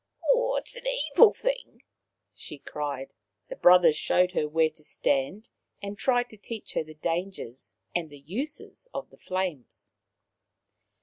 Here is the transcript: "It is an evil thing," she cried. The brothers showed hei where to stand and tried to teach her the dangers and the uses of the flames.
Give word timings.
"It 0.33 0.67
is 0.67 0.75
an 0.77 0.87
evil 0.87 1.31
thing," 1.31 1.83
she 2.33 2.57
cried. 2.57 3.13
The 3.49 3.55
brothers 3.55 3.95
showed 3.95 4.31
hei 4.31 4.45
where 4.45 4.71
to 4.71 4.83
stand 4.83 5.49
and 5.79 5.95
tried 5.95 6.27
to 6.31 6.37
teach 6.37 6.73
her 6.73 6.83
the 6.83 6.95
dangers 6.95 7.75
and 7.93 8.09
the 8.09 8.17
uses 8.17 8.87
of 8.95 9.11
the 9.11 9.17
flames. 9.19 9.91